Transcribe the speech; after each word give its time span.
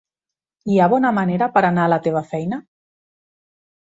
Hi 0.69 0.77
ha 0.77 0.85
bona 0.93 1.11
manera 1.17 1.47
per 1.57 1.63
anar 1.69 1.83
a 1.89 1.91
la 1.93 1.99
teva 2.07 2.23
feina? 2.31 2.59